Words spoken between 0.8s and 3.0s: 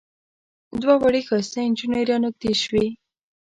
دوه وړې ښایسته نجونې را نږدې شوې.